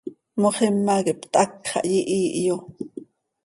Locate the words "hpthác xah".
1.17-1.85